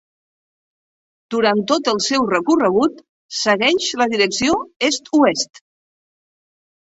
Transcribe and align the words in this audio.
Durant 1.33 1.59
tot 1.71 1.89
el 1.91 1.99
seu 2.05 2.23
recorregut 2.31 3.03
segueix 3.41 3.91
la 4.03 4.07
direcció 4.13 4.55
est-oest. 4.89 5.61